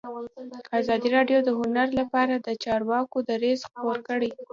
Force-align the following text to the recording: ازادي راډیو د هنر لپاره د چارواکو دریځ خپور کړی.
ازادي 0.79 1.09
راډیو 1.17 1.39
د 1.43 1.49
هنر 1.59 1.87
لپاره 1.99 2.33
د 2.37 2.47
چارواکو 2.63 3.17
دریځ 3.29 3.59
خپور 3.69 3.97
کړی. 4.07 4.29